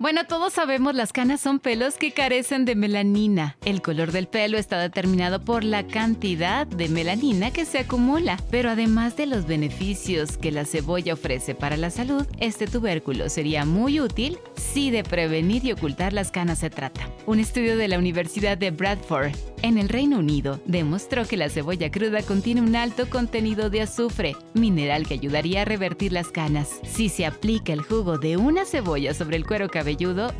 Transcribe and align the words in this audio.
Bueno, 0.00 0.26
todos 0.26 0.52
sabemos 0.52 0.96
las 0.96 1.12
canas 1.12 1.40
son 1.40 1.60
pelos 1.60 1.94
que 1.94 2.10
carecen 2.10 2.64
de 2.64 2.74
melanina. 2.74 3.56
El 3.64 3.80
color 3.80 4.10
del 4.10 4.26
pelo 4.26 4.58
está 4.58 4.78
determinado 4.78 5.40
por 5.40 5.62
la 5.62 5.86
cantidad 5.86 6.66
de 6.66 6.88
melanina 6.88 7.52
que 7.52 7.64
se 7.64 7.78
acumula. 7.78 8.36
Pero 8.50 8.70
además 8.70 9.16
de 9.16 9.26
los 9.26 9.46
beneficios 9.46 10.36
que 10.36 10.50
la 10.50 10.64
cebolla 10.64 11.14
ofrece 11.14 11.54
para 11.54 11.76
la 11.76 11.90
salud, 11.90 12.26
este 12.40 12.66
tubérculo 12.66 13.30
sería 13.30 13.64
muy 13.64 14.00
útil 14.00 14.38
si 14.56 14.90
de 14.90 15.04
prevenir 15.04 15.64
y 15.64 15.72
ocultar 15.72 16.12
las 16.12 16.32
canas 16.32 16.58
se 16.58 16.70
trata. 16.70 17.08
Un 17.26 17.38
estudio 17.38 17.76
de 17.76 17.88
la 17.88 17.98
Universidad 17.98 18.58
de 18.58 18.72
Bradford 18.72 19.32
en 19.62 19.78
el 19.78 19.88
Reino 19.88 20.18
Unido 20.18 20.60
demostró 20.66 21.24
que 21.24 21.38
la 21.38 21.48
cebolla 21.48 21.90
cruda 21.90 22.22
contiene 22.22 22.60
un 22.60 22.76
alto 22.76 23.08
contenido 23.08 23.70
de 23.70 23.80
azufre, 23.80 24.36
mineral 24.52 25.06
que 25.06 25.14
ayudaría 25.14 25.62
a 25.62 25.64
revertir 25.64 26.12
las 26.12 26.28
canas. 26.28 26.80
Si 26.82 27.08
se 27.08 27.24
aplica 27.24 27.72
el 27.72 27.80
jugo 27.80 28.18
de 28.18 28.36
una 28.36 28.66
cebolla 28.66 29.14
sobre 29.14 29.36
el 29.36 29.46
cuero 29.46 29.68
cabelludo 29.68 29.93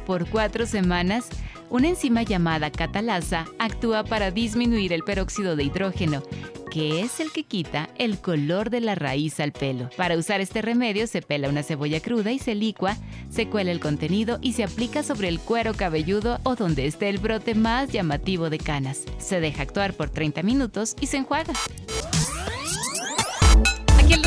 por 0.06 0.28
cuatro 0.28 0.66
semanas, 0.66 1.28
una 1.70 1.88
enzima 1.88 2.22
llamada 2.22 2.70
catalasa 2.70 3.46
actúa 3.58 4.04
para 4.04 4.30
disminuir 4.30 4.92
el 4.92 5.02
peróxido 5.02 5.56
de 5.56 5.64
hidrógeno, 5.64 6.22
que 6.70 7.00
es 7.00 7.20
el 7.20 7.30
que 7.30 7.44
quita 7.44 7.88
el 7.96 8.18
color 8.18 8.70
de 8.70 8.80
la 8.80 8.94
raíz 8.94 9.38
al 9.40 9.52
pelo. 9.52 9.90
Para 9.96 10.16
usar 10.16 10.40
este 10.40 10.60
remedio 10.60 11.06
se 11.06 11.22
pela 11.22 11.48
una 11.48 11.62
cebolla 11.62 12.00
cruda 12.00 12.32
y 12.32 12.38
se 12.38 12.54
licua, 12.54 12.96
se 13.30 13.48
cuela 13.48 13.70
el 13.70 13.80
contenido 13.80 14.38
y 14.42 14.54
se 14.54 14.64
aplica 14.64 15.02
sobre 15.02 15.28
el 15.28 15.38
cuero 15.38 15.74
cabelludo 15.74 16.40
o 16.42 16.56
donde 16.56 16.86
esté 16.86 17.08
el 17.08 17.18
brote 17.18 17.54
más 17.54 17.92
llamativo 17.92 18.50
de 18.50 18.58
canas. 18.58 19.04
Se 19.18 19.40
deja 19.40 19.62
actuar 19.62 19.94
por 19.94 20.10
30 20.10 20.42
minutos 20.42 20.96
y 21.00 21.06
se 21.06 21.18
enjuaga 21.18 21.52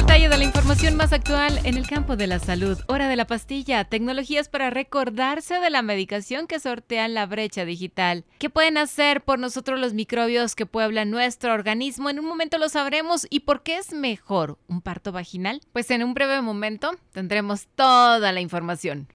detalle 0.07 0.29
de 0.29 0.37
la 0.37 0.45
información 0.45 0.95
más 0.95 1.11
actual 1.11 1.59
en 1.65 1.75
el 1.75 1.85
campo 1.85 2.15
de 2.15 2.27
la 2.27 2.39
salud. 2.39 2.79
Hora 2.87 3.09
de 3.09 3.17
la 3.17 3.27
pastilla, 3.27 3.83
tecnologías 3.83 4.47
para 4.47 4.69
recordarse 4.69 5.59
de 5.59 5.69
la 5.69 5.81
medicación 5.81 6.47
que 6.47 6.61
sortean 6.61 7.13
la 7.13 7.25
brecha 7.25 7.65
digital. 7.65 8.23
¿Qué 8.39 8.49
pueden 8.49 8.77
hacer 8.77 9.25
por 9.25 9.37
nosotros 9.37 9.81
los 9.81 9.93
microbios 9.93 10.55
que 10.55 10.65
pueblan 10.65 11.11
nuestro 11.11 11.53
organismo? 11.53 12.09
En 12.09 12.19
un 12.19 12.25
momento 12.25 12.57
lo 12.57 12.69
sabremos. 12.69 13.27
¿Y 13.29 13.41
por 13.41 13.63
qué 13.63 13.79
es 13.79 13.91
mejor 13.91 14.57
un 14.69 14.81
parto 14.81 15.11
vaginal? 15.11 15.59
Pues 15.73 15.91
en 15.91 16.01
un 16.01 16.13
breve 16.13 16.41
momento 16.41 16.95
tendremos 17.11 17.67
toda 17.75 18.31
la 18.31 18.39
información. 18.39 19.09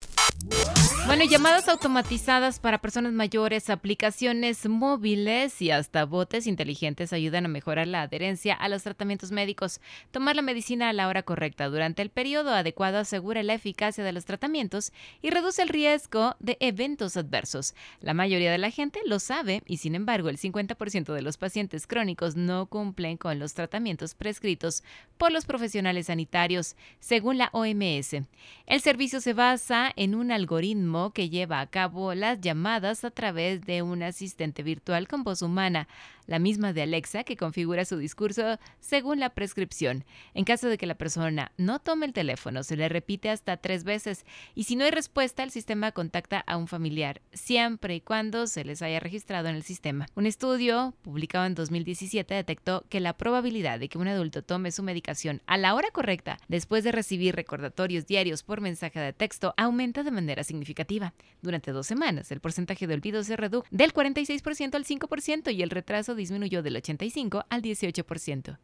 Bueno, 1.04 1.24
llamadas 1.24 1.68
automatizadas 1.68 2.60
para 2.60 2.78
personas 2.78 3.12
mayores, 3.12 3.70
aplicaciones 3.70 4.68
móviles 4.68 5.60
y 5.60 5.72
hasta 5.72 6.04
botes 6.04 6.46
inteligentes 6.46 7.12
ayudan 7.12 7.44
a 7.44 7.48
mejorar 7.48 7.88
la 7.88 8.02
adherencia 8.02 8.54
a 8.54 8.68
los 8.68 8.84
tratamientos 8.84 9.32
médicos. 9.32 9.80
Tomar 10.12 10.36
la 10.36 10.42
medicina 10.42 10.88
a 10.88 10.92
la 10.92 11.08
hora 11.08 11.24
correcta 11.24 11.68
durante 11.68 12.02
el 12.02 12.10
periodo 12.10 12.50
adecuado 12.54 12.98
asegura 12.98 13.42
la 13.42 13.54
eficacia 13.54 14.04
de 14.04 14.12
los 14.12 14.24
tratamientos 14.24 14.92
y 15.22 15.30
reduce 15.30 15.62
el 15.62 15.70
riesgo 15.70 16.36
de 16.38 16.56
eventos 16.60 17.16
adversos. 17.16 17.74
La 18.00 18.14
mayoría 18.14 18.52
de 18.52 18.58
la 18.58 18.70
gente 18.70 19.00
lo 19.04 19.18
sabe 19.18 19.62
y 19.66 19.78
sin 19.78 19.96
embargo 19.96 20.28
el 20.28 20.38
50% 20.38 21.12
de 21.12 21.22
los 21.22 21.36
pacientes 21.36 21.88
crónicos 21.88 22.36
no 22.36 22.66
cumplen 22.66 23.16
con 23.16 23.40
los 23.40 23.54
tratamientos 23.54 24.14
prescritos 24.14 24.84
por 25.18 25.32
los 25.32 25.46
profesionales 25.46 26.06
sanitarios, 26.06 26.76
según 27.00 27.38
la 27.38 27.50
OMS. 27.52 28.22
El 28.66 28.80
servicio 28.80 29.20
se 29.20 29.34
basa 29.34 29.92
en 29.96 30.14
un 30.14 30.30
algoritmo 30.30 30.91
que 31.14 31.30
lleva 31.30 31.60
a 31.60 31.66
cabo 31.66 32.14
las 32.14 32.40
llamadas 32.40 33.04
a 33.04 33.10
través 33.10 33.62
de 33.62 33.82
un 33.82 34.02
asistente 34.02 34.62
virtual 34.62 35.08
con 35.08 35.24
voz 35.24 35.42
humana, 35.42 35.88
la 36.26 36.38
misma 36.38 36.72
de 36.72 36.82
Alexa 36.82 37.24
que 37.24 37.36
configura 37.36 37.84
su 37.84 37.96
discurso 37.96 38.58
según 38.80 39.20
la 39.20 39.30
prescripción. 39.30 40.04
En 40.34 40.44
caso 40.44 40.68
de 40.68 40.78
que 40.78 40.86
la 40.86 40.96
persona 40.96 41.52
no 41.56 41.78
tome 41.78 42.06
el 42.06 42.12
teléfono, 42.12 42.62
se 42.62 42.76
le 42.76 42.88
repite 42.88 43.30
hasta 43.30 43.56
tres 43.56 43.84
veces 43.84 44.24
y 44.54 44.64
si 44.64 44.76
no 44.76 44.84
hay 44.84 44.90
respuesta, 44.90 45.42
el 45.42 45.50
sistema 45.50 45.92
contacta 45.92 46.40
a 46.40 46.56
un 46.56 46.68
familiar, 46.68 47.20
siempre 47.32 47.94
y 47.94 48.00
cuando 48.00 48.46
se 48.46 48.64
les 48.64 48.82
haya 48.82 49.00
registrado 49.00 49.48
en 49.48 49.56
el 49.56 49.62
sistema. 49.62 50.06
Un 50.14 50.26
estudio 50.26 50.94
publicado 51.02 51.46
en 51.46 51.54
2017 51.54 52.34
detectó 52.34 52.84
que 52.88 53.00
la 53.00 53.16
probabilidad 53.16 53.78
de 53.78 53.88
que 53.88 53.98
un 53.98 54.08
adulto 54.08 54.42
tome 54.42 54.70
su 54.70 54.82
medicación 54.82 55.42
a 55.46 55.58
la 55.58 55.74
hora 55.74 55.90
correcta 55.92 56.38
después 56.48 56.84
de 56.84 56.92
recibir 56.92 57.34
recordatorios 57.34 58.06
diarios 58.06 58.42
por 58.42 58.60
mensaje 58.60 59.00
de 59.00 59.12
texto 59.12 59.54
aumenta 59.56 60.02
de 60.02 60.10
manera 60.10 60.44
significativa 60.44 61.14
durante 61.40 61.72
dos 61.72 61.86
semanas, 61.86 62.30
el 62.30 62.40
porcentaje 62.40 62.86
de 62.86 62.94
olvido 62.94 63.22
se 63.24 63.36
redujo 63.36 63.66
del 63.70 63.92
46% 63.92 64.74
al 64.74 64.84
5% 64.84 65.54
y 65.54 65.62
el 65.62 65.70
retraso 65.70 66.11
disminuyó 66.14 66.62
del 66.62 66.76
85% 66.76 67.46
al 67.48 67.62
18%. 67.62 68.58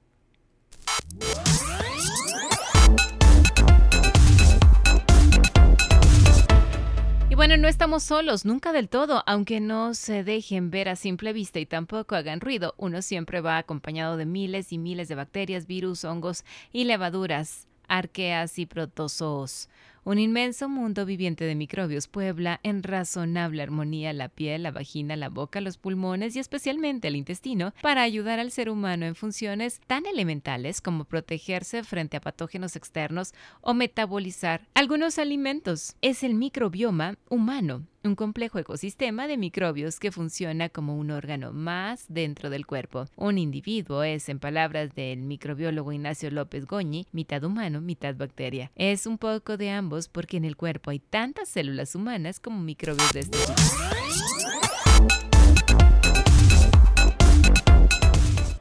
Y 7.31 7.34
bueno, 7.34 7.56
no 7.56 7.69
estamos 7.69 8.03
solos, 8.04 8.44
nunca 8.44 8.72
del 8.72 8.88
todo, 8.88 9.22
aunque 9.26 9.60
no 9.60 9.94
se 9.94 10.25
dejen 10.25 10.70
ver 10.70 10.88
a 10.88 10.97
simple 10.97 11.32
vista 11.32 11.60
y 11.60 11.66
tampoco 11.66 12.14
hagan 12.16 12.41
ruido, 12.41 12.75
uno 12.78 13.03
siempre 13.03 13.41
va 13.41 13.58
acompañado 13.58 14.16
de 14.16 14.26
miles 14.26 14.72
y 14.72 14.78
miles 14.78 15.08
de 15.08 15.14
bacterias, 15.14 15.66
virus, 15.66 16.04
hongos 16.04 16.44
y 16.72 16.84
levaduras, 16.84 17.69
arqueas 17.87 18.58
y 18.58 18.66
protozoos. 18.66 19.69
Un 20.04 20.19
inmenso 20.19 20.69
mundo 20.69 21.04
viviente 21.04 21.44
de 21.44 21.54
microbios 21.54 22.09
puebla 22.09 22.60
en 22.62 22.82
razonable 22.82 23.62
armonía 23.62 24.12
la 24.12 24.28
piel, 24.28 24.62
la 24.62 24.70
vagina, 24.70 25.16
la 25.16 25.28
boca, 25.28 25.60
los 25.60 25.76
pulmones 25.76 26.36
y 26.36 26.38
especialmente 26.38 27.09
el 27.09 27.16
intestino 27.16 27.75
para 27.82 28.03
ayudar 28.03 28.38
al 28.38 28.50
ser 28.50 28.70
humano 28.70 29.06
en 29.06 29.14
funciones 29.14 29.81
tan 29.87 30.06
elementales 30.06 30.81
como 30.81 31.04
protegerse 31.04 31.82
frente 31.82 32.16
a 32.16 32.20
patógenos 32.20 32.76
externos 32.76 33.34
o 33.60 33.75
metabolizar 33.75 34.66
algunos 34.75 35.19
alimentos. 35.19 35.97
Es 36.00 36.22
el 36.22 36.34
microbioma 36.34 37.16
humano 37.28 37.84
un 38.04 38.14
complejo 38.14 38.58
ecosistema 38.58 39.26
de 39.26 39.37
microbios 39.37 39.98
que 39.98 40.12
funciona 40.12 40.69
como 40.69 40.97
un 40.97 41.10
órgano 41.10 41.53
más 41.53 42.06
dentro 42.08 42.48
del 42.48 42.66
cuerpo. 42.66 43.06
Un 43.16 43.38
individuo 43.38 44.03
es, 44.03 44.28
en 44.28 44.38
palabras 44.38 44.94
del 44.94 45.20
microbiólogo 45.20 45.92
Ignacio 45.92 46.31
López 46.31 46.66
Goñi, 46.66 47.06
mitad 47.12 47.44
humano, 47.44 47.81
mitad 47.81 48.14
bacteria. 48.14 48.70
Es 48.76 49.06
un 49.06 49.19
poco 49.19 49.56
de 49.56 49.70
ambos 49.70 49.88
porque 50.09 50.37
en 50.37 50.44
el 50.44 50.56
cuerpo 50.56 50.91
hay 50.91 50.99
tantas 50.99 51.49
células 51.49 51.94
humanas 51.94 52.41
como 52.41 52.60
microbios 52.60 53.12
de 53.12 53.21
este 53.21 53.38
tipo. 53.38 54.57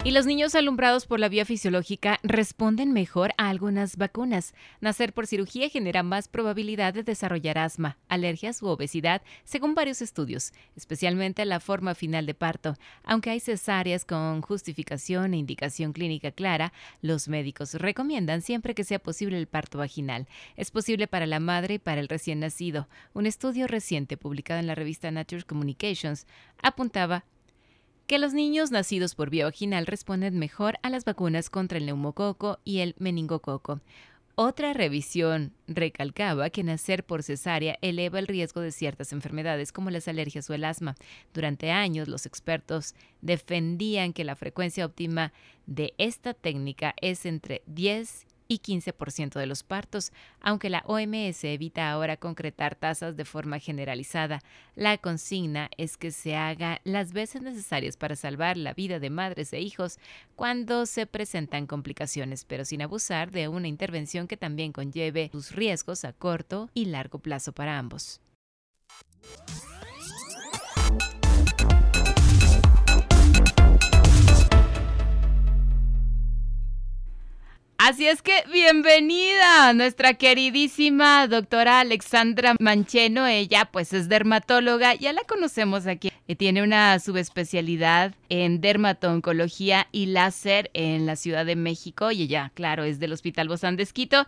Y 0.07 0.11
los 0.11 0.25
niños 0.25 0.55
alumbrados 0.55 1.05
por 1.05 1.19
la 1.19 1.27
vía 1.27 1.43
fisiológica 1.43 2.17
responden 2.23 2.93
mejor 2.93 3.33
a 3.37 3.49
algunas 3.49 3.97
vacunas. 3.97 4.53
Nacer 4.79 5.11
por 5.11 5.27
cirugía 5.27 5.67
genera 5.67 6.01
más 6.01 6.29
probabilidad 6.29 6.93
de 6.93 7.03
desarrollar 7.03 7.57
asma, 7.57 7.97
alergias 8.07 8.61
u 8.61 8.67
obesidad, 8.67 9.21
según 9.43 9.75
varios 9.75 10.01
estudios, 10.01 10.53
especialmente 10.77 11.43
la 11.43 11.59
forma 11.59 11.93
final 11.93 12.25
de 12.25 12.33
parto. 12.33 12.75
Aunque 13.03 13.31
hay 13.31 13.41
cesáreas 13.41 14.05
con 14.05 14.41
justificación 14.41 15.33
e 15.33 15.39
indicación 15.39 15.91
clínica 15.91 16.31
clara, 16.31 16.71
los 17.01 17.27
médicos 17.27 17.73
recomiendan 17.73 18.41
siempre 18.41 18.75
que 18.75 18.85
sea 18.85 18.99
posible 18.99 19.37
el 19.37 19.47
parto 19.47 19.77
vaginal. 19.77 20.29
Es 20.55 20.71
posible 20.71 21.07
para 21.07 21.25
la 21.25 21.41
madre 21.41 21.73
y 21.73 21.79
para 21.79 21.99
el 21.99 22.07
recién 22.07 22.39
nacido. 22.39 22.87
Un 23.13 23.25
estudio 23.25 23.67
reciente 23.67 24.15
publicado 24.15 24.61
en 24.61 24.67
la 24.67 24.75
revista 24.75 25.11
Nature 25.11 25.43
Communications 25.43 26.27
apuntaba 26.63 27.25
que 28.07 28.19
los 28.19 28.33
niños 28.33 28.71
nacidos 28.71 29.15
por 29.15 29.29
vía 29.29 29.45
vaginal 29.45 29.85
responden 29.85 30.39
mejor 30.39 30.79
a 30.81 30.89
las 30.89 31.03
vacunas 31.03 31.49
contra 31.49 31.77
el 31.77 31.85
neumococo 31.85 32.59
y 32.63 32.79
el 32.79 32.95
meningococo. 32.97 33.81
Otra 34.35 34.71
revisión 34.71 35.51
recalcaba 35.67 36.49
que 36.51 36.63
nacer 36.63 37.03
por 37.03 37.23
cesárea 37.23 37.77
eleva 37.81 38.19
el 38.19 38.27
riesgo 38.27 38.61
de 38.61 38.71
ciertas 38.71 39.11
enfermedades 39.11 39.71
como 39.71 39.89
las 39.89 40.07
alergias 40.07 40.49
o 40.49 40.53
el 40.53 40.63
asma. 40.63 40.95
Durante 41.33 41.71
años 41.71 42.07
los 42.07 42.25
expertos 42.25 42.95
defendían 43.21 44.13
que 44.13 44.23
la 44.23 44.35
frecuencia 44.35 44.85
óptima 44.85 45.33
de 45.65 45.93
esta 45.97 46.33
técnica 46.33 46.93
es 47.01 47.25
entre 47.25 47.63
10 47.65 48.25
y 48.25 48.36
15% 48.55 49.39
de 49.39 49.45
los 49.45 49.63
partos, 49.63 50.11
aunque 50.41 50.69
la 50.69 50.83
OMS 50.85 51.43
evita 51.43 51.91
ahora 51.91 52.17
concretar 52.17 52.75
tasas 52.75 53.15
de 53.15 53.25
forma 53.25 53.59
generalizada. 53.59 54.41
La 54.75 54.97
consigna 54.97 55.69
es 55.77 55.97
que 55.97 56.11
se 56.11 56.35
haga 56.35 56.81
las 56.83 57.13
veces 57.13 57.41
necesarias 57.41 57.97
para 57.97 58.15
salvar 58.15 58.57
la 58.57 58.73
vida 58.73 58.99
de 58.99 59.09
madres 59.09 59.53
e 59.53 59.61
hijos 59.61 59.99
cuando 60.35 60.85
se 60.85 61.05
presentan 61.05 61.67
complicaciones, 61.67 62.45
pero 62.45 62.65
sin 62.65 62.81
abusar 62.81 63.31
de 63.31 63.47
una 63.47 63.67
intervención 63.67 64.27
que 64.27 64.37
también 64.37 64.71
conlleve 64.71 65.29
sus 65.31 65.51
riesgos 65.51 66.05
a 66.05 66.13
corto 66.13 66.69
y 66.73 66.85
largo 66.85 67.19
plazo 67.19 67.51
para 67.51 67.77
ambos. 67.77 68.21
Así 77.87 78.05
es 78.05 78.21
que 78.21 78.43
bienvenida 78.51 79.71
nuestra 79.71 80.15
queridísima 80.15 81.25
doctora 81.25 81.79
Alexandra 81.79 82.53
Mancheno. 82.59 83.25
Ella 83.27 83.69
pues 83.71 83.93
es 83.93 84.09
dermatóloga, 84.09 84.93
ya 84.95 85.13
la 85.13 85.21
conocemos 85.23 85.87
aquí. 85.87 86.11
Tiene 86.37 86.63
una 86.63 86.99
subespecialidad 86.99 88.13
en 88.27 88.59
dermatoncología 88.59 89.87
y 89.93 90.07
láser 90.07 90.69
en 90.73 91.05
la 91.05 91.15
Ciudad 91.15 91.45
de 91.45 91.55
México 91.55 92.11
y 92.11 92.23
ella, 92.23 92.51
claro, 92.55 92.83
es 92.83 92.99
del 92.99 93.13
Hospital 93.13 93.47
Bozán 93.47 93.77
de 93.77 93.83
Esquito. 93.83 94.27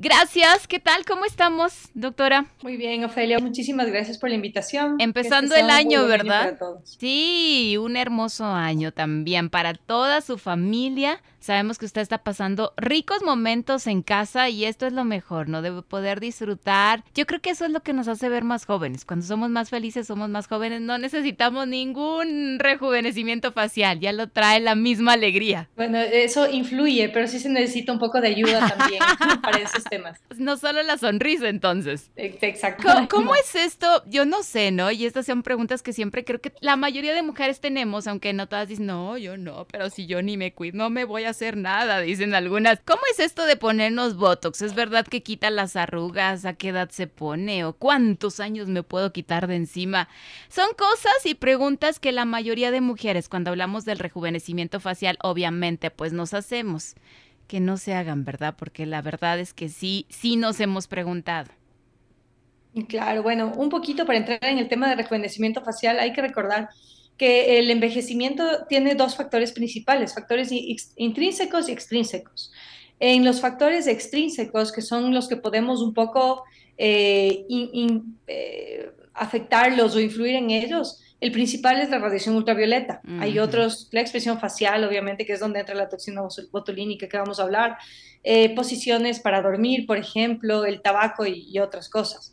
Gracias, 0.00 0.68
¿qué 0.68 0.78
tal? 0.78 1.04
¿Cómo 1.04 1.24
estamos, 1.24 1.90
doctora? 1.92 2.46
Muy 2.62 2.76
bien, 2.76 3.04
Ofelia, 3.04 3.40
muchísimas 3.40 3.88
gracias 3.88 4.16
por 4.16 4.28
la 4.30 4.36
invitación. 4.36 4.94
Empezando 5.00 5.56
el 5.56 5.70
año, 5.70 6.06
¿verdad? 6.06 6.56
sí, 6.84 7.76
un 7.76 7.96
hermoso 7.96 8.44
año 8.44 8.92
también 8.92 9.50
para 9.50 9.74
toda 9.74 10.20
su 10.20 10.38
familia. 10.38 11.20
Sabemos 11.40 11.78
que 11.78 11.86
usted 11.86 12.00
está 12.00 12.18
pasando 12.18 12.72
ricos 12.76 13.22
momentos 13.22 13.86
en 13.86 14.02
casa 14.02 14.48
y 14.48 14.64
esto 14.64 14.86
es 14.86 14.92
lo 14.92 15.04
mejor, 15.04 15.48
¿no? 15.48 15.62
De 15.62 15.82
poder 15.82 16.20
disfrutar. 16.20 17.04
Yo 17.14 17.26
creo 17.26 17.40
que 17.40 17.50
eso 17.50 17.64
es 17.64 17.70
lo 17.70 17.80
que 17.80 17.92
nos 17.92 18.08
hace 18.08 18.28
ver 18.28 18.44
más 18.44 18.66
jóvenes. 18.66 19.04
Cuando 19.04 19.24
somos 19.24 19.50
más 19.50 19.70
felices, 19.70 20.06
somos 20.06 20.28
más 20.28 20.46
jóvenes, 20.46 20.80
no 20.80 20.98
necesitamos 20.98 21.68
ningún 21.68 22.58
rejuvenecimiento 22.58 23.52
facial, 23.52 24.00
ya 24.00 24.12
lo 24.12 24.28
trae 24.28 24.60
la 24.60 24.74
misma 24.74 25.12
alegría. 25.12 25.68
Bueno, 25.76 25.98
eso 25.98 26.48
influye, 26.50 27.08
pero 27.08 27.26
sí 27.28 27.38
se 27.38 27.48
necesita 27.48 27.92
un 27.92 27.98
poco 27.98 28.20
de 28.20 28.28
ayuda 28.28 28.68
también 28.68 29.02
para 29.42 29.58
esos 29.58 29.84
temas. 29.84 30.20
No 30.36 30.56
solo 30.56 30.82
la 30.82 30.98
sonrisa, 30.98 31.48
entonces. 31.48 32.10
Exacto. 32.16 32.88
¿Cómo, 33.08 33.34
es 33.34 33.54
esto? 33.54 34.02
Yo 34.06 34.24
no 34.24 34.42
sé, 34.42 34.70
¿no? 34.70 34.90
Y 34.90 35.04
estas 35.04 35.26
son 35.26 35.42
preguntas 35.42 35.82
que 35.82 35.92
siempre 35.92 36.24
creo 36.24 36.40
que 36.40 36.52
la 36.60 36.76
mayoría 36.76 37.14
de 37.14 37.22
mujeres 37.22 37.60
tenemos, 37.60 38.06
aunque 38.06 38.32
no 38.32 38.48
todas 38.48 38.68
dicen, 38.68 38.86
no, 38.86 39.18
yo 39.18 39.36
no, 39.36 39.66
pero 39.70 39.90
si 39.90 40.06
yo 40.06 40.22
ni 40.22 40.36
me 40.36 40.52
cuido, 40.52 40.78
no 40.78 40.90
me 40.90 41.04
voy 41.04 41.24
a 41.24 41.27
hacer 41.28 41.56
nada, 41.56 42.00
dicen 42.00 42.34
algunas. 42.34 42.80
¿Cómo 42.84 43.00
es 43.12 43.20
esto 43.20 43.46
de 43.46 43.56
ponernos 43.56 44.16
Botox? 44.16 44.62
¿Es 44.62 44.74
verdad 44.74 45.06
que 45.06 45.22
quita 45.22 45.50
las 45.50 45.76
arrugas? 45.76 46.44
¿A 46.44 46.54
qué 46.54 46.68
edad 46.68 46.90
se 46.90 47.06
pone? 47.06 47.64
¿O 47.64 47.72
cuántos 47.72 48.40
años 48.40 48.68
me 48.68 48.82
puedo 48.82 49.12
quitar 49.12 49.46
de 49.46 49.56
encima? 49.56 50.08
Son 50.48 50.68
cosas 50.76 51.24
y 51.24 51.34
preguntas 51.34 52.00
que 52.00 52.12
la 52.12 52.24
mayoría 52.24 52.70
de 52.70 52.80
mujeres 52.80 53.28
cuando 53.28 53.50
hablamos 53.50 53.84
del 53.84 53.98
rejuvenecimiento 53.98 54.80
facial 54.80 55.18
obviamente 55.22 55.90
pues 55.90 56.12
nos 56.12 56.34
hacemos 56.34 56.94
que 57.46 57.60
no 57.60 57.78
se 57.78 57.94
hagan, 57.94 58.24
¿verdad? 58.24 58.54
Porque 58.56 58.86
la 58.86 59.02
verdad 59.02 59.38
es 59.40 59.54
que 59.54 59.68
sí, 59.68 60.06
sí 60.08 60.36
nos 60.36 60.60
hemos 60.60 60.86
preguntado. 60.86 61.50
Claro, 62.86 63.22
bueno, 63.22 63.52
un 63.56 63.70
poquito 63.70 64.06
para 64.06 64.18
entrar 64.18 64.44
en 64.44 64.58
el 64.58 64.68
tema 64.68 64.88
de 64.88 64.96
rejuvenecimiento 64.96 65.62
facial, 65.62 65.98
hay 65.98 66.12
que 66.12 66.20
recordar 66.20 66.68
que 67.18 67.58
el 67.58 67.70
envejecimiento 67.70 68.66
tiene 68.68 68.94
dos 68.94 69.16
factores 69.16 69.52
principales, 69.52 70.14
factores 70.14 70.50
intrínsecos 70.96 71.68
y 71.68 71.72
extrínsecos. 71.72 72.52
En 73.00 73.24
los 73.24 73.40
factores 73.40 73.86
extrínsecos, 73.86 74.72
que 74.72 74.82
son 74.82 75.12
los 75.12 75.28
que 75.28 75.36
podemos 75.36 75.82
un 75.82 75.94
poco 75.94 76.44
eh, 76.78 77.44
eh, 78.28 78.90
afectarlos 79.14 79.94
o 79.94 80.00
influir 80.00 80.36
en 80.36 80.50
ellos, 80.50 81.02
el 81.20 81.32
principal 81.32 81.80
es 81.80 81.90
la 81.90 81.98
radiación 81.98 82.36
ultravioleta. 82.36 83.00
Hay 83.18 83.40
otros, 83.40 83.88
la 83.90 84.00
expresión 84.00 84.38
facial, 84.38 84.84
obviamente, 84.84 85.26
que 85.26 85.32
es 85.32 85.40
donde 85.40 85.58
entra 85.58 85.74
la 85.74 85.88
toxina 85.88 86.22
botulínica 86.52 87.08
que 87.08 87.18
vamos 87.18 87.40
a 87.40 87.42
hablar, 87.42 87.76
eh, 88.22 88.54
posiciones 88.54 89.18
para 89.18 89.42
dormir, 89.42 89.84
por 89.84 89.96
ejemplo, 89.96 90.64
el 90.64 90.80
tabaco 90.80 91.26
y, 91.26 91.58
otras 91.58 91.88
cosas. 91.88 92.32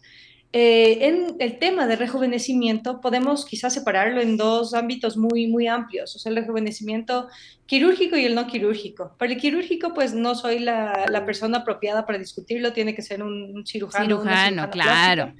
Eh, 0.54 1.08
en 1.08 1.36
el 1.40 1.60
tema 1.60 1.86
de 1.86 1.98
rejuvenecimiento 1.98 3.02
podemos 3.02 3.46
quizás 3.46 3.74
separarlo 3.74 4.22
en 4.22 4.38
dos 4.38 4.74
ámbitos 4.74 5.18
muy, 5.18 5.48
muy 5.48 5.68
amplios, 5.68 6.16
o 6.16 6.20
sea, 6.20 6.30
el 6.30 6.38
rejuvenecimiento 6.38 7.28
quirúrgico 7.66 8.16
y 8.16 8.26
el 8.26 8.36
no 8.36 8.48
quirúrgico. 8.48 9.14
Para 9.18 9.34
el 9.34 9.38
quirúrgico, 9.38 9.94
pues 9.94 10.14
no 10.14 10.34
soy 10.34 10.60
la, 10.60 11.24
persona 11.26 11.58
apropiada 11.58 12.06
para 12.06 12.20
discutirlo, 12.20 12.72
tiene 12.72 12.96
que 12.96 13.02
ser 13.02 13.22
un, 13.22 13.66
cirujano. 13.66 14.06
Cirujano, 14.06 14.70
claro. 14.70 15.34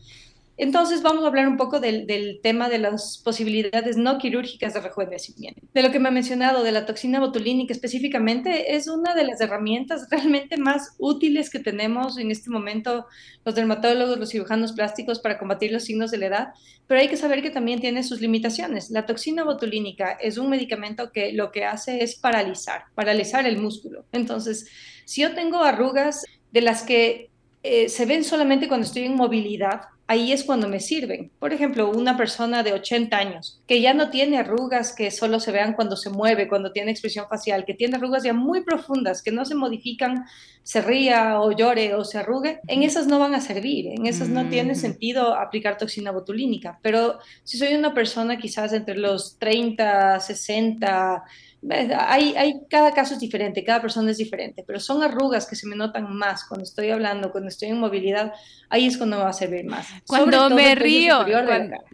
Entonces 0.58 1.02
vamos 1.02 1.24
a 1.24 1.28
hablar 1.28 1.48
un 1.48 1.58
poco 1.58 1.82
del, 1.82 2.40
tema 2.42 2.70
de 2.70 2.78
las 2.78 3.18
posibilidades 3.18 3.98
no 3.98 4.18
quirúrgicas 4.18 4.74
de 4.74 4.80
rejuvenecimiento. 4.80 5.62
De 5.74 5.82
lo 5.82 5.92
que 5.92 6.00
me 6.00 6.08
ha 6.08 6.12
mencionado, 6.12 6.64
de 6.64 6.72
la 6.72 6.86
toxina 6.86 7.20
botulínica 7.20 7.74
específicamente, 7.74 8.76
es 8.76 8.88
una 8.88 9.14
de 9.16 9.26
las 9.26 9.42
herramientas 9.42 10.08
realmente 10.12 10.58
más 10.58 10.96
útiles 10.98 11.50
que 11.50 11.60
tenemos 11.60 12.18
en 12.18 12.32
este 12.32 12.50
momento 12.50 13.06
los 13.44 13.56
dermatólogos, 13.56 14.18
los 14.18 14.30
cirujanos 14.30 14.72
plásticos 14.72 15.20
para 15.20 15.38
combatir 15.38 15.72
los 15.72 15.84
signos 15.84 16.10
de 16.12 16.20
la 16.20 16.26
edad, 16.28 16.48
pero 16.88 17.02
hay 17.02 17.10
que 17.10 17.18
saber 17.18 17.42
que 17.42 17.50
también 17.50 17.82
tiene 17.82 18.04
sus 18.04 18.22
limitaciones. 18.22 18.92
La 18.92 19.06
toxina 19.06 19.44
botulínica 19.44 20.12
es 20.12 20.38
un 20.38 20.50
medicamento 20.50 21.12
que 21.12 21.34
lo 21.34 21.52
que 21.52 21.66
hace 21.66 22.02
es 22.02 22.16
paralizar, 22.16 22.86
paralizar 22.96 23.46
el 23.46 23.58
músculo. 23.58 24.06
Entonces, 24.14 24.68
si 25.04 25.22
yo 25.22 25.34
tengo 25.34 25.64
arrugas 25.64 26.24
de 26.52 26.62
las 26.62 26.84
que 26.84 27.30
eh, 27.64 27.90
se 27.90 28.06
ven 28.06 28.24
solamente 28.24 28.68
cuando 28.68 28.86
estoy 28.86 29.04
en 29.04 29.16
movilidad, 29.16 29.82
ahí 30.08 30.32
es 30.32 30.44
cuando 30.44 30.68
me 30.68 30.80
sirven. 30.80 31.32
Por 31.40 31.54
ejemplo, 31.54 31.90
una 31.90 32.18
persona 32.18 32.64
de 32.64 32.74
80 32.74 33.18
años 33.18 33.62
que 33.68 33.82
ya 33.82 33.94
no 33.94 34.10
tiene 34.10 34.38
arrugas 34.38 34.94
que 34.94 35.10
solo 35.12 35.40
se 35.40 35.52
vean 35.52 35.74
cuando 35.74 35.96
se 35.96 36.10
mueve, 36.10 36.48
cuando 36.48 36.72
tiene 36.72 36.92
expresión 36.92 37.28
facial, 37.28 37.66
que 37.66 37.74
tiene 37.74 37.98
arrugas 37.98 38.24
ya 38.24 38.34
muy 38.34 38.64
profundas, 38.64 39.24
que 39.24 39.32
no 39.32 39.46
se 39.46 39.56
modifican, 39.56 40.26
se 40.64 40.82
ría 40.82 41.40
o 41.40 41.52
llore 41.52 41.96
o 41.96 42.04
se 42.04 42.20
arrugue, 42.20 42.60
en 42.68 42.84
esas 42.84 43.08
no 43.08 43.20
van 43.20 43.36
a 43.36 43.42
servir, 43.42 43.88
en 43.88 44.06
esas 44.06 44.30
no 44.30 44.48
tiene 44.50 44.76
sentido 44.76 45.36
aplicar 45.36 45.78
toxina 45.78 46.12
botulínica. 46.12 46.80
Pero 46.82 47.20
si 47.44 47.58
soy 47.58 47.74
una 47.74 47.94
persona 47.94 48.38
quizás 48.38 48.74
entre 48.74 48.98
los 48.98 49.38
30, 49.40 50.20
60, 50.20 51.24
hay, 51.70 52.36
hay, 52.36 52.62
cada 52.70 52.94
caso 52.94 53.14
es 53.14 53.20
diferente, 53.20 53.64
cada 53.64 53.82
persona 53.82 54.12
es 54.12 54.18
diferente, 54.18 54.64
pero 54.66 54.80
son 54.80 55.04
arrugas 55.04 55.48
que 55.48 55.56
se 55.56 55.68
me 55.68 55.76
notan 55.76 56.16
más 56.16 56.46
cuando 56.46 56.64
estoy 56.64 56.90
hablando, 56.90 57.32
cuando 57.32 57.50
estoy 57.50 57.70
en 57.70 57.80
movilidad, 57.80 58.34
ahí 58.70 58.86
es 58.86 58.98
cuando 58.98 59.18
me 59.18 59.24
va 59.24 59.30
a 59.30 59.34
servir 59.34 59.66
más. 59.66 59.88
Cuando 60.08 60.50
me 60.50 60.76
río, 60.76 61.26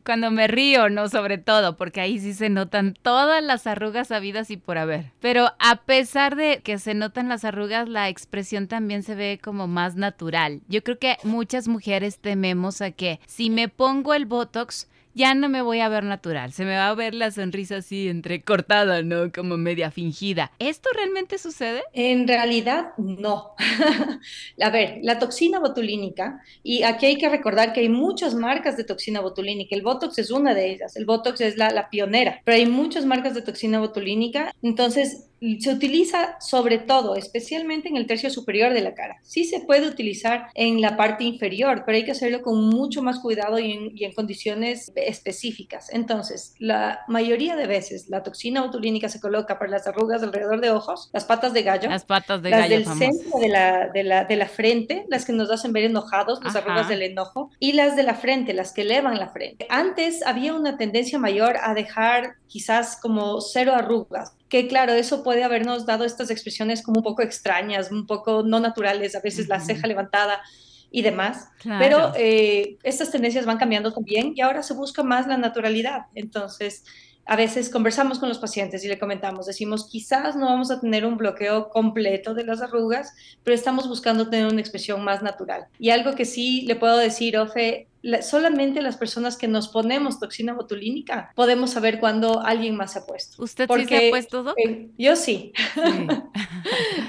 cuando, 0.03 0.31
me 0.31 0.47
río, 0.47 0.89
no 0.89 1.07
sobre 1.09 1.37
todo, 1.37 1.77
porque 1.77 2.01
ahí 2.01 2.19
sí 2.19 2.33
se 2.33 2.49
notan 2.49 2.95
todas 3.01 3.43
las 3.43 3.67
arrugas 3.67 4.11
habidas 4.11 4.51
y 4.51 4.57
por 4.57 4.77
haber. 4.77 5.11
Pero 5.19 5.51
a 5.59 5.77
pesar 5.83 6.35
de 6.35 6.61
que 6.63 6.77
se 6.77 6.93
notan 6.93 7.29
las 7.29 7.45
arrugas, 7.45 7.87
la 7.87 8.09
expresión 8.09 8.67
también 8.67 9.03
se 9.03 9.15
ve 9.15 9.39
como 9.41 9.67
más 9.67 9.95
natural. 9.95 10.61
Yo 10.67 10.83
creo 10.83 10.99
que 10.99 11.17
muchas 11.23 11.67
mujeres 11.67 12.19
tememos 12.19 12.81
a 12.81 12.91
que 12.91 13.19
si 13.27 13.49
me 13.49 13.69
pongo 13.69 14.13
el 14.13 14.25
Botox, 14.25 14.87
ya 15.13 15.33
no 15.33 15.49
me 15.49 15.61
voy 15.61 15.79
a 15.79 15.89
ver 15.89 16.03
natural, 16.03 16.53
se 16.53 16.65
me 16.65 16.75
va 16.75 16.89
a 16.89 16.95
ver 16.95 17.13
la 17.13 17.31
sonrisa 17.31 17.77
así 17.77 18.07
entrecortada, 18.07 19.01
¿no? 19.01 19.31
Como 19.31 19.57
media 19.57 19.91
fingida. 19.91 20.51
¿Esto 20.59 20.89
realmente 20.93 21.37
sucede? 21.37 21.83
En 21.93 22.27
realidad, 22.27 22.89
no. 22.97 23.55
a 24.61 24.69
ver, 24.69 24.99
la 25.01 25.19
toxina 25.19 25.59
botulínica, 25.59 26.41
y 26.63 26.83
aquí 26.83 27.05
hay 27.05 27.17
que 27.17 27.29
recordar 27.29 27.73
que 27.73 27.81
hay 27.81 27.89
muchas 27.89 28.35
marcas 28.35 28.77
de 28.77 28.83
toxina 28.83 29.21
botulínica, 29.21 29.75
el 29.75 29.81
Botox 29.81 30.17
es 30.19 30.31
una 30.31 30.53
de 30.53 30.71
ellas, 30.71 30.95
el 30.95 31.05
Botox 31.05 31.41
es 31.41 31.57
la, 31.57 31.69
la 31.71 31.89
pionera, 31.89 32.41
pero 32.45 32.57
hay 32.57 32.65
muchas 32.65 33.05
marcas 33.05 33.33
de 33.33 33.41
toxina 33.41 33.79
botulínica, 33.79 34.53
entonces 34.61 35.30
se 35.59 35.71
utiliza 35.71 36.39
sobre 36.39 36.77
todo, 36.77 37.15
especialmente 37.15 37.89
en 37.89 37.97
el 37.97 38.05
tercio 38.05 38.29
superior 38.29 38.73
de 38.73 38.81
la 38.81 38.93
cara. 38.93 39.17
Sí 39.23 39.45
se 39.45 39.61
puede 39.61 39.87
utilizar 39.87 40.47
en 40.53 40.81
la 40.81 40.95
parte 40.95 41.23
inferior, 41.23 41.83
pero 41.85 41.97
hay 41.97 42.05
que 42.05 42.11
hacerlo 42.11 42.43
con 42.43 42.69
mucho 42.69 43.01
más 43.01 43.19
cuidado 43.19 43.57
y 43.59 43.95
en, 43.95 44.11
condiciones 44.13 44.91
específicas. 44.95 45.89
Entonces, 45.91 46.53
la 46.59 46.99
mayoría 47.07 47.55
de 47.55 47.65
veces 47.65 48.09
la 48.09 48.23
toxina 48.23 48.61
botulínica 48.61 49.09
se 49.09 49.19
coloca 49.19 49.57
para 49.57 49.71
las 49.71 49.87
arrugas 49.87 50.21
alrededor 50.21 50.61
de 50.61 50.69
ojos, 50.69 51.09
las 51.13 51.25
patas 51.25 51.53
de 51.53 51.63
gallo, 51.63 51.89
las 51.89 52.05
patas 52.05 52.41
de 52.41 52.49
las 52.49 52.69
del 52.69 52.85
centro 52.85 53.39
de 53.39 53.47
la, 53.47 53.87
de, 53.87 54.03
la, 54.03 54.25
de 54.25 54.35
la, 54.35 54.47
frente, 54.47 55.05
las 55.09 55.25
que 55.25 55.33
nos 55.33 55.49
hacen 55.49 55.73
ver 55.73 55.85
enojados, 55.85 56.43
las 56.43 56.55
arrugas 56.55 56.87
del 56.89 57.01
enojo, 57.01 57.49
y 57.57 57.71
las 57.71 57.95
de 57.95 58.03
la 58.03 58.15
frente, 58.15 58.53
las 58.53 58.73
que 58.73 58.81
elevan 58.81 59.17
la 59.17 59.29
frente. 59.29 59.65
Antes 59.69 60.21
había 60.25 60.53
una 60.53 60.77
tendencia 60.77 61.17
mayor 61.17 61.55
a 61.63 61.73
dejar 61.73 62.35
quizás 62.47 62.99
como 63.01 63.39
cero 63.39 63.73
arrugas 63.73 64.33
que 64.51 64.67
claro, 64.67 64.91
eso 64.91 65.23
puede 65.23 65.45
habernos 65.45 65.85
dado 65.85 66.03
estas 66.03 66.29
expresiones 66.29 66.83
como 66.83 66.99
un 66.99 67.03
poco 67.03 67.21
extrañas, 67.21 67.89
un 67.89 68.05
poco 68.05 68.43
no 68.43 68.59
naturales, 68.59 69.15
a 69.15 69.21
veces 69.21 69.47
la 69.47 69.61
ceja 69.61 69.87
levantada 69.87 70.41
y 70.91 71.03
demás. 71.03 71.47
Pero 71.63 72.11
eh, 72.17 72.77
estas 72.83 73.11
tendencias 73.11 73.45
van 73.45 73.57
cambiando 73.57 73.93
también 73.93 74.33
y 74.35 74.41
ahora 74.41 74.61
se 74.61 74.73
busca 74.73 75.03
más 75.03 75.25
la 75.25 75.37
naturalidad. 75.37 76.07
Entonces, 76.15 76.83
a 77.25 77.37
veces 77.37 77.69
conversamos 77.69 78.19
con 78.19 78.27
los 78.27 78.39
pacientes 78.39 78.83
y 78.83 78.89
le 78.89 78.99
comentamos, 78.99 79.45
decimos, 79.45 79.87
quizás 79.89 80.35
no 80.35 80.47
vamos 80.47 80.69
a 80.69 80.81
tener 80.81 81.05
un 81.05 81.15
bloqueo 81.15 81.69
completo 81.69 82.33
de 82.33 82.43
las 82.43 82.61
arrugas, 82.61 83.13
pero 83.45 83.55
estamos 83.55 83.87
buscando 83.87 84.29
tener 84.29 84.51
una 84.51 84.59
expresión 84.59 85.01
más 85.01 85.23
natural. 85.23 85.67
Y 85.79 85.91
algo 85.91 86.13
que 86.13 86.25
sí 86.25 86.63
le 86.63 86.75
puedo 86.75 86.97
decir, 86.97 87.37
Ofe, 87.37 87.87
solamente 88.21 88.81
las 88.81 88.97
personas 88.97 89.37
que 89.37 89.47
nos 89.47 89.67
ponemos 89.67 90.19
toxina 90.19 90.53
botulínica 90.53 91.31
podemos 91.35 91.71
saber 91.71 91.99
cuándo 91.99 92.41
alguien 92.41 92.75
más 92.75 92.93
se 92.93 92.99
ha 92.99 93.05
puesto. 93.05 93.41
¿Usted 93.43 93.67
sí 93.75 93.85
se 93.85 94.07
ha 94.07 94.09
puesto, 94.09 94.43
Doc? 94.43 94.55
yo 94.97 95.15
sí. 95.15 95.53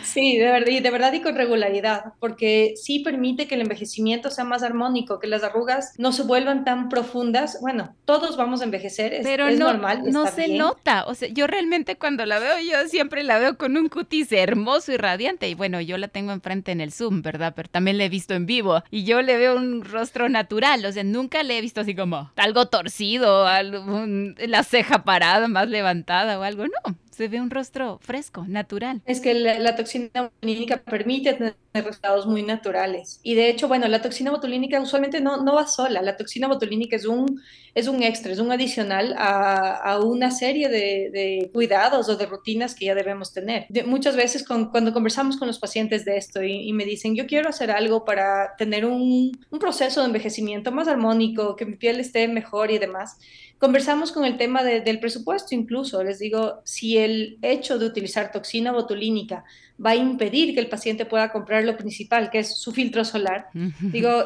Sí. 0.03 0.39
de 0.39 0.47
verdad, 0.47 0.69
y 0.69 0.81
de 0.81 0.91
verdad 0.91 1.13
y 1.13 1.21
con 1.21 1.37
regularidad, 1.37 2.13
porque 2.19 2.75
sí 2.77 3.01
permite 3.01 3.47
que 3.47 3.55
el 3.55 3.63
envejecimiento 3.63 4.31
sea 4.31 4.45
más 4.45 4.63
armónico, 4.63 5.19
que 5.19 5.27
las 5.27 5.43
arrugas 5.43 5.95
no 5.99 6.13
se 6.13 6.23
vuelvan 6.23 6.65
tan 6.65 6.89
profundas. 6.89 7.59
Bueno, 7.61 7.95
todos 8.05 8.37
vamos 8.37 8.61
a 8.61 8.65
envejecer, 8.65 9.15
es, 9.15 9.25
Pero 9.25 9.49
es 9.49 9.59
no, 9.59 9.73
normal. 9.73 10.03
No 10.11 10.27
se 10.27 10.49
nota, 10.49 11.05
o 11.07 11.15
sea, 11.15 11.29
yo 11.29 11.47
realmente 11.47 11.97
cuando 11.97 12.27
la 12.27 12.39
veo, 12.39 12.59
yo 12.59 12.89
siempre 12.89 13.23
la 13.23 13.39
veo 13.39 13.57
con 13.57 13.77
un 13.77 13.89
cutis 13.89 14.33
hermoso 14.33 14.93
y 14.93 14.97
radiante, 14.97 15.49
y 15.49 15.55
bueno, 15.55 15.81
yo 15.81 15.99
la 15.99 16.09
tengo 16.09 16.33
enfrente 16.33 16.73
en 16.73 16.81
el 16.81 16.93
Zoom, 16.93 17.23
¿verdad? 17.23 17.53
Pero 17.57 17.69
también 17.69 17.99
la 17.99 18.05
he 18.05 18.09
visto 18.09 18.35
en 18.35 18.47
vivo, 18.47 18.83
y 18.91 19.05
yo 19.05 19.23
le 19.23 19.37
veo 19.37 19.57
un 19.57 19.85
rostro 19.85 20.29
natural, 20.29 20.82
o 20.85 20.93
sea, 20.93 21.05
nunca 21.05 21.43
le 21.43 21.59
he 21.59 21.61
visto 21.61 21.81
así 21.81 21.95
como 21.95 22.31
algo 22.37 22.67
torcido, 22.67 23.47
algo, 23.47 24.05
la 24.47 24.62
ceja 24.65 25.05
parada, 25.05 25.49
más 25.49 25.69
levantada 25.69 26.39
o 26.39 26.43
algo, 26.43 26.65
no 26.65 26.97
se 27.12 27.29
ve 27.29 27.41
un 27.41 27.51
rostro 27.51 27.99
fresco, 28.03 28.45
natural. 28.49 29.03
Es 29.07 29.21
que 29.21 29.35
la, 29.35 29.77
toxina 29.77 30.11
botulínica 30.15 30.79
permite 30.79 31.35
tener 31.35 31.57
resultados 31.73 32.26
muy 32.26 32.43
naturales. 32.43 33.21
Y 33.23 33.35
de 33.35 33.49
hecho, 33.49 33.69
bueno, 33.69 33.88
la 33.88 34.02
toxina 34.02 34.31
botulínica 34.31 34.81
usualmente 34.81 35.21
no, 35.21 35.43
no 35.43 35.55
va 35.55 35.67
sola. 35.67 36.02
La 36.02 36.17
toxina 36.17 36.47
botulínica 36.47 36.97
es 36.97 37.07
un, 37.07 37.41
es 37.75 37.88
un 37.88 38.02
extra, 38.02 38.33
es 38.33 38.38
un 38.38 38.52
adicional 38.52 39.14
a, 39.17 39.99
una 40.02 40.31
serie 40.31 40.69
de, 40.69 41.50
cuidados 41.52 42.09
o 42.09 42.17
de 42.17 42.26
rutinas 42.26 42.75
que 42.75 42.87
ya 42.87 42.95
debemos 42.95 43.33
tener. 43.33 43.67
muchas 43.87 44.17
veces 44.17 44.45
cuando 44.45 44.93
conversamos 44.93 45.37
con 45.37 45.49
los 45.49 45.59
pacientes 45.59 46.05
de 46.05 46.17
esto 46.17 46.43
y, 46.43 46.73
me 46.73 46.85
dicen, 46.85 47.14
yo 47.14 47.26
quiero 47.26 47.49
hacer 47.49 47.71
algo 47.71 48.05
para 48.05 48.55
tener 48.57 48.85
un 48.85 49.33
proceso 49.59 50.00
de 50.00 50.07
envejecimiento 50.07 50.73
más 50.73 50.88
armónico, 50.88 51.57
que 51.57 51.64
mi 51.64 51.76
piel 51.76 52.00
esté 52.00 52.29
mejor 52.29 52.71
y 52.71 52.79
demás, 52.79 53.17
Conversamos 53.62 54.11
con 54.11 54.25
el 54.25 54.38
tema 54.38 54.64
del 54.64 54.99
presupuesto 54.99 55.55
incluso. 55.55 56.02
Les 56.02 56.19
digo, 56.19 56.62
si 56.64 56.99
el 56.99 57.38
hecho 57.43 57.79
de 57.79 57.87
utilizar 57.87 58.33
toxina 58.33 58.73
botulínica 58.73 59.45
va 59.85 59.91
a 59.91 59.97
impedir 59.97 60.55
que 60.55 60.61
el 60.61 60.69
paciente 60.69 61.05
pueda 61.07 61.31
comprar 61.31 61.64
lo 61.64 61.76
principal, 61.76 62.31
que 62.31 62.41
es 62.41 62.57
su 62.57 62.73
filtro 62.73 63.05
solar, 63.05 63.47
digo, 63.81 64.25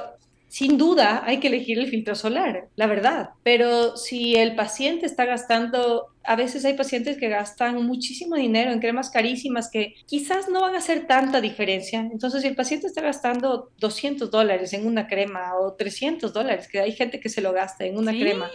sin 0.48 0.78
duda 0.78 1.22
hay 1.26 1.38
que 1.38 1.48
elegir 1.48 1.78
el 1.78 1.88
filtro 1.88 2.14
solar, 2.14 2.68
la 2.76 2.86
verdad. 2.86 3.30
Pero 3.42 3.96
si 3.96 4.36
el 4.36 4.54
paciente 4.54 5.04
está 5.04 5.24
gastando, 5.24 6.06
a 6.24 6.36
veces 6.36 6.64
hay 6.64 6.74
pacientes 6.74 7.18
que 7.18 7.28
gastan 7.28 7.84
muchísimo 7.84 8.36
dinero 8.36 8.72
en 8.72 8.78
cremas 8.78 9.10
carísimas 9.10 9.68
que 9.70 9.94
quizás 10.06 10.48
no 10.48 10.60
van 10.60 10.74
a 10.74 10.78
hacer 10.78 11.06
tanta 11.06 11.40
diferencia. 11.40 12.00
Entonces, 12.00 12.42
si 12.42 12.48
el 12.48 12.54
paciente 12.54 12.86
está 12.86 13.02
gastando 13.02 13.70
200 13.80 14.30
dólares 14.30 14.72
en 14.72 14.86
una 14.86 15.08
crema 15.08 15.56
o 15.60 15.74
300 15.74 16.32
dólares, 16.32 16.68
que 16.68 16.80
hay 16.80 16.92
gente 16.92 17.20
que 17.20 17.28
se 17.28 17.40
lo 17.40 17.52
gasta 17.52 17.84
en 17.84 17.98
una 17.98 18.12
crema, 18.12 18.50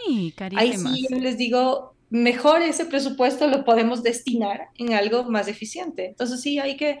ahí 0.56 0.72
sí 0.72 1.06
yo 1.08 1.16
les 1.18 1.36
digo, 1.36 1.94
mejor 2.12 2.60
ese 2.60 2.84
presupuesto 2.84 3.48
lo 3.48 3.64
podemos 3.64 4.02
destinar 4.02 4.68
en 4.76 4.92
algo 4.92 5.24
más 5.24 5.48
eficiente. 5.48 6.06
Entonces, 6.06 6.42
sí, 6.42 6.58
hay 6.58 6.76
que 6.76 6.98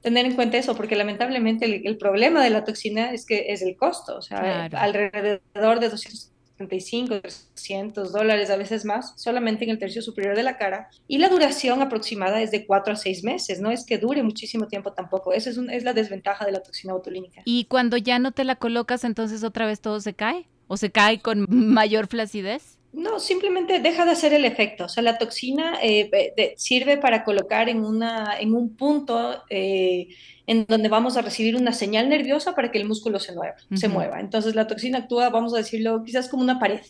tener 0.00 0.24
en 0.24 0.34
cuenta 0.34 0.56
eso, 0.56 0.74
porque 0.74 0.96
lamentablemente 0.96 1.66
el, 1.86 1.96
problema 1.98 2.42
de 2.42 2.50
la 2.50 2.64
toxina 2.64 3.12
es 3.12 3.26
que 3.26 3.46
es 3.48 3.62
el 3.62 3.76
costo, 3.76 4.16
o 4.16 4.22
sea, 4.22 4.66
alrededor 4.72 5.80
de 5.80 5.88
275, 5.90 7.20
300 7.20 8.12
dólares, 8.12 8.50
a 8.50 8.56
veces 8.56 8.84
más, 8.86 9.12
solamente 9.16 9.64
en 9.64 9.70
el 9.70 9.78
tercio 9.78 10.00
superior 10.02 10.34
de 10.34 10.42
la 10.42 10.56
cara, 10.56 10.88
y 11.08 11.18
la 11.18 11.28
duración 11.28 11.82
aproximada 11.82 12.40
es 12.40 12.50
de 12.50 12.66
4 12.66 12.94
a 12.94 12.96
6 12.96 13.24
meses, 13.24 13.60
no 13.60 13.70
es 13.70 13.84
que 13.84 13.98
dure 13.98 14.22
muchísimo 14.22 14.66
tiempo 14.66 14.92
tampoco, 14.92 15.32
esa 15.32 15.50
es, 15.50 15.58
es 15.58 15.84
la 15.84 15.92
desventaja 15.92 16.44
de 16.44 16.52
la 16.52 16.62
toxina 16.62 16.92
botulínica. 16.94 17.42
¿Y 17.44 17.64
cuando 17.64 17.96
ya 17.96 18.18
no 18.18 18.32
te 18.32 18.44
la 18.44 18.56
colocas, 18.56 19.04
entonces 19.04 19.42
otra 19.42 19.66
vez 19.66 19.80
todo 19.80 20.00
se 20.00 20.14
cae? 20.14 20.46
¿O 20.68 20.78
se 20.78 20.90
cae 20.90 21.20
con 21.20 21.46
mayor 21.48 22.06
flacidez? 22.06 22.78
No, 22.94 23.18
simplemente 23.18 23.80
deja 23.80 24.04
de 24.04 24.12
hacer 24.12 24.32
el 24.32 24.44
efecto. 24.44 24.84
O 24.84 24.88
sea, 24.88 25.02
la 25.02 25.18
toxina 25.18 25.78
eh, 25.82 26.54
sirve 26.56 26.96
para 26.96 27.24
colocar 27.24 27.68
en, 27.68 27.84
una, 27.84 28.38
en 28.38 28.54
un 28.54 28.76
punto 28.76 29.42
eh, 29.50 30.08
en 30.46 30.64
donde 30.68 30.88
vamos 30.88 31.16
a 31.16 31.22
recibir 31.22 31.56
una 31.56 31.72
señal 31.72 32.08
nerviosa 32.08 32.54
para 32.54 32.70
que 32.70 32.78
el 32.78 32.86
músculo 32.86 33.18
se 33.18 33.34
mueva. 33.34 33.56
se 33.74 33.88
mueva. 33.88 34.20
Entonces, 34.20 34.54
la 34.54 34.68
toxina 34.68 34.98
actúa, 34.98 35.30
vamos 35.30 35.54
a 35.54 35.58
decirlo, 35.58 36.04
quizás 36.04 36.28
como 36.28 36.42
una 36.42 36.60
pared. 36.60 36.80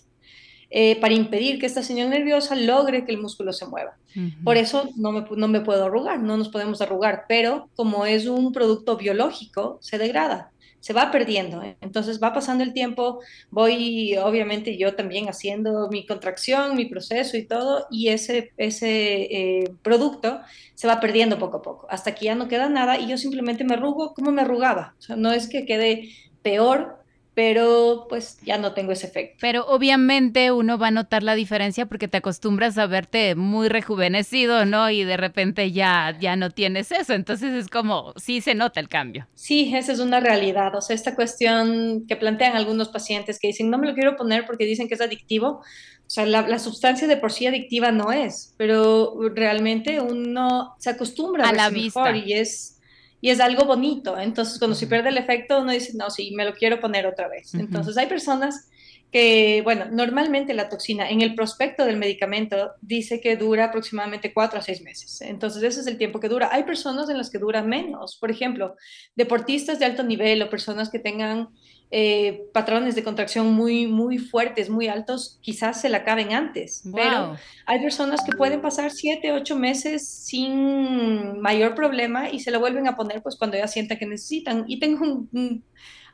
Eh, 0.71 0.97
para 1.01 1.15
impedir 1.15 1.59
que 1.61 1.67
esta 1.67 1.83
señal 1.83 2.11
nerviosa 2.11 2.57
logre 2.57 3.05
que 3.05 3.13
el 3.13 3.21
músculo 3.21 3.53
se 3.53 3.67
mueva. 3.67 3.97
Por 4.43 4.57
eso 4.57 4.91
no 4.97 5.13
me, 5.13 5.25
no 5.37 5.49
me 5.49 5.61
puedo 5.61 5.85
arrugar, 5.85 6.21
no 6.21 6.37
nos 6.37 6.49
podemos 6.49 6.81
arrugar, 6.81 7.25
pero 7.29 7.69
como 7.77 8.07
es 8.07 8.27
un 8.27 8.53
producto 8.53 8.97
biológico, 8.97 9.79
se 9.81 9.99
degrada 9.99 10.51
se 10.85 10.93
va 10.93 11.11
perdiendo. 11.11 11.63
¿eh? 11.63 11.79
Entonces 11.81 12.23
va 12.23 12.35
pasando 12.35 12.63
el 12.63 12.75
tiempo, 12.75 13.21
voy 13.51 14.19
obviamente 14.19 14.77
yo 14.77 14.95
también 14.95 15.31
haciendo 15.31 15.89
mi 15.89 16.05
contracción, 16.05 16.77
mi 16.77 16.85
proceso 16.85 17.39
y 17.39 17.47
todo, 17.47 17.87
y 17.91 18.09
ese, 18.09 18.53
ese 18.59 19.23
eh, 19.63 19.73
producto 19.81 20.43
se 20.75 20.87
va 20.87 21.01
perdiendo 21.01 21.39
poco 21.39 21.57
a 21.57 21.63
poco, 21.63 21.87
hasta 21.89 22.15
que 22.15 22.27
ya 22.27 22.35
no 22.35 22.49
queda 22.49 22.69
nada 22.69 22.99
y 23.01 23.09
yo 23.09 23.17
simplemente 23.17 23.65
me 23.65 23.73
arrugo 23.73 24.13
como 24.13 24.31
me 24.31 24.43
arrugaba. 24.43 24.95
O 24.99 25.01
sea, 25.01 25.17
no 25.17 25.33
es 25.33 25.49
que 25.49 25.65
quede 25.65 26.11
peor, 26.43 27.03
pero 27.35 28.07
pues 28.09 28.39
ya 28.43 28.59
no 28.59 28.73
tengo 28.73 28.93
ese 28.93 29.09
efecto. 29.09 29.39
Pero 29.41 29.67
obviamente 29.67 30.53
uno 30.53 30.79
va 30.79 30.89
a 30.89 30.91
notar 30.93 31.23
la 31.23 31.35
diferencia 31.35 31.87
porque 31.87 32.09
te 32.09 32.19
acostumbras 32.19 32.79
a 32.79 32.87
verte 32.87 33.35
muy 33.35 33.69
rejuvenecido, 33.69 34.65
¿no? 34.65 34.89
Y 34.91 35.05
de 35.05 35.17
repente 35.17 35.73
ya, 35.73 36.17
ya 36.21 36.37
no 36.37 36.51
tienes 36.51 36.93
eso, 36.93 37.13
entonces 37.13 37.53
es 37.55 37.69
como, 37.69 38.13
sí 38.17 38.41
se 38.41 38.55
nota 38.55 38.81
el 38.81 38.89
cambio. 38.89 39.27
Sí, 39.35 39.75
esa 39.75 39.93
es 39.93 39.99
una 39.99 40.21
realidad, 40.21 40.75
o 40.77 40.81
sea, 40.81 40.95
esta 40.95 41.15
cuestión 41.15 42.07
que 42.07 42.17
plantean 42.17 42.57
algunos 42.57 42.89
pacientes 42.89 43.39
que 43.39 43.49
dicen, 43.49 43.69
no 43.69 43.79
me 43.79 43.89
lo 43.89 43.95
quiero 43.95 44.17
poner 44.17 44.47
porque 44.47 44.65
dicen 44.65 44.89
que 44.89 44.95
es 44.95 45.01
adictivo, 45.01 45.63
o 46.07 46.11
sea, 46.11 46.27
la, 46.27 46.47
la, 46.47 46.59
sustancia 46.59 47.09
de 47.09 47.17
por 47.17 47.33
sí 47.33 47.47
adictiva 47.47 47.91
no 47.91 48.13
es, 48.13 48.55
pero 48.59 49.19
realmente 49.35 50.01
uno 50.01 50.75
se 50.79 50.91
acostumbra 50.91 51.49
a, 51.49 51.53
la 51.53 51.71
vista 51.71 52.15
y 52.15 52.35
es 52.35 52.74
y 53.21 53.31
es 53.31 53.41
algo 53.41 53.65
bonito. 53.65 54.19
Entonces, 54.19 54.59
cuando 54.59 54.75
se 54.75 54.87
pierde 54.87 55.09
el 55.09 55.19
efecto, 55.19 55.61
uno 55.61 55.73
dice, 55.73 55.93
no, 55.97 56.11
sí, 56.11 56.33
me 56.35 56.45
lo 56.45 56.55
quiero 56.55 56.81
poner 56.81 57.07
otra 57.07 57.29
vez. 57.29 57.55
Entonces, 57.55 57.97
hay 57.97 58.07
personas 58.07 58.69
que, 59.15 59.61
bueno, 59.63 59.87
normalmente 59.93 60.55
la 60.55 60.69
toxina 60.69 61.09
en 61.09 61.21
el 61.21 61.37
prospecto 61.37 61.85
del 61.85 61.97
medicamento 61.97 62.73
dice 62.81 63.21
que 63.21 63.37
dura 63.37 63.67
aproximadamente 63.67 64.33
cuatro 64.35 64.59
a 64.59 64.63
seis 64.63 64.83
meses. 64.83 65.21
Entonces, 65.21 65.63
ese 65.63 65.81
es 65.81 65.87
el 65.87 65.99
tiempo 65.99 66.19
que 66.19 66.29
dura. 66.29 66.49
Hay 66.51 66.65
personas 66.65 67.09
en 67.09 67.19
las 67.19 67.31
que 67.31 67.39
dura 67.39 67.63
menos. 67.63 68.17
Por 68.21 68.33
ejemplo, 68.33 68.75
deportistas 69.15 69.79
de 69.79 69.85
alto 69.85 70.03
nivel 70.03 70.43
o 70.43 70.51
personas 70.51 70.91
que 70.91 70.99
tengan 70.99 71.51
eh, 71.91 72.47
patrones 72.53 72.95
de 72.95 73.05
contracción 73.05 73.53
muy, 73.53 73.87
muy 73.87 74.19
fuertes, 74.19 74.69
muy 74.69 74.89
altos, 74.89 75.39
quizás 75.41 75.81
se 75.81 75.89
la 75.89 75.99
acaben 75.99 76.33
antes. 76.33 76.83
Pero 76.93 77.37
hay 77.67 77.81
personas 77.81 78.23
que 78.25 78.37
pueden 78.37 78.61
pasar 78.61 78.91
siete, 78.91 79.33
ocho 79.33 79.57
meses 79.57 80.09
sin 80.09 81.41
mayor 81.41 81.75
problema 81.75 82.31
y 82.31 82.41
se 82.41 82.51
la 82.51 82.59
vuelven 82.59 82.89
a 82.89 82.97
poner 82.97 83.23
pues 83.23 83.37
cuando 83.37 83.57
ya 83.57 83.69
sientan 83.69 83.99
que 83.99 84.07
necesitan. 84.07 84.65
Y 84.67 84.81
tengo 84.81 85.05
un, 85.05 85.65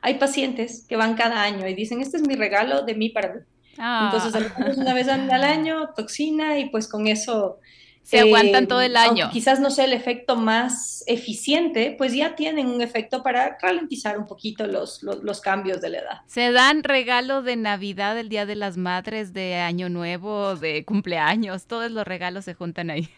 hay 0.01 0.15
pacientes 0.15 0.85
que 0.87 0.95
van 0.95 1.15
cada 1.15 1.41
año 1.41 1.67
y 1.67 1.73
dicen, 1.73 2.01
este 2.01 2.17
es 2.17 2.27
mi 2.27 2.35
regalo 2.35 2.83
de 2.83 2.95
mí 2.95 3.09
para 3.09 3.33
mí. 3.33 3.39
Ah. 3.77 4.11
Entonces, 4.13 4.51
una 4.77 4.93
vez 4.93 5.07
al 5.07 5.43
año, 5.43 5.89
toxina 5.95 6.59
y 6.59 6.69
pues 6.69 6.87
con 6.87 7.07
eso 7.07 7.59
se 8.03 8.19
aguantan 8.19 8.67
todo 8.67 8.81
el 8.81 8.97
año. 8.97 9.29
Quizás 9.31 9.59
no 9.59 9.71
sea 9.71 9.85
el 9.85 9.93
efecto 9.93 10.35
más 10.35 11.03
eficiente, 11.07 11.95
pues 11.97 12.13
ya 12.13 12.35
tienen 12.35 12.67
un 12.67 12.81
efecto 12.81 13.23
para 13.23 13.57
ralentizar 13.61 14.17
un 14.17 14.27
poquito 14.27 14.67
los, 14.67 15.01
los, 15.03 15.41
cambios 15.41 15.81
de 15.81 15.89
la 15.89 15.97
edad. 15.99 16.21
Se 16.27 16.51
dan 16.51 16.83
regalo 16.83 17.41
de 17.41 17.55
Navidad, 17.55 18.17
el 18.17 18.29
Día 18.29 18.45
de 18.45 18.55
las 18.55 18.77
Madres, 18.77 19.33
de 19.33 19.55
Año 19.55 19.89
Nuevo, 19.89 20.55
de 20.55 20.83
cumpleaños, 20.85 21.65
todos 21.65 21.91
los 21.91 22.05
regalos 22.05 22.45
se 22.45 22.53
juntan 22.53 22.89
ahí. 22.89 23.09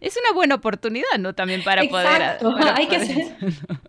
Es 0.00 0.16
una 0.16 0.34
buena 0.34 0.56
oportunidad, 0.56 1.18
¿no? 1.18 1.34
También 1.34 1.62
para 1.62 1.82
poder... 1.84 2.38
Hay 2.74 2.86
que 2.88 2.96
hacer... 2.96 3.36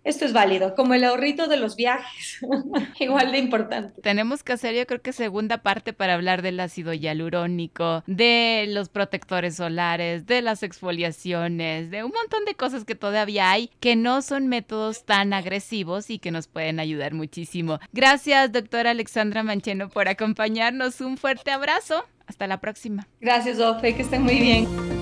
Esto 0.04 0.24
es 0.24 0.32
válido, 0.32 0.74
como 0.74 0.94
el 0.94 1.04
ahorrito 1.04 1.46
de 1.46 1.56
los 1.56 1.76
viajes, 1.76 2.40
igual 3.00 3.32
de 3.32 3.38
importante. 3.38 4.00
Tenemos 4.02 4.42
que 4.42 4.52
hacer, 4.52 4.74
yo 4.74 4.86
creo 4.86 5.02
que 5.02 5.12
segunda 5.12 5.58
parte 5.58 5.92
para 5.92 6.14
hablar 6.14 6.42
del 6.42 6.60
ácido 6.60 6.92
hialurónico, 6.92 8.02
de 8.06 8.66
los 8.68 8.88
protectores 8.88 9.56
solares, 9.56 10.26
de 10.26 10.42
las 10.42 10.62
exfoliaciones, 10.62 11.90
de 11.90 12.04
un 12.04 12.12
montón 12.12 12.44
de 12.44 12.54
cosas 12.54 12.84
que 12.84 12.94
todavía 12.94 13.50
hay 13.50 13.70
que 13.80 13.96
no 13.96 14.22
son 14.22 14.48
métodos 14.48 15.04
tan 15.04 15.32
agresivos 15.32 16.10
y 16.10 16.18
que 16.18 16.30
nos 16.30 16.48
pueden 16.48 16.80
ayudar 16.80 17.14
muchísimo. 17.14 17.78
Gracias, 17.92 18.52
doctora 18.52 18.90
Alexandra 18.90 19.42
Mancheno, 19.42 19.88
por 19.88 20.08
acompañarnos. 20.08 21.00
Un 21.00 21.16
fuerte 21.16 21.50
abrazo. 21.50 22.04
Hasta 22.26 22.46
la 22.46 22.60
próxima. 22.60 23.06
Gracias, 23.20 23.58
Ofe, 23.58 23.94
que 23.94 24.02
estén 24.02 24.22
muy 24.22 24.40
bien. 24.40 25.01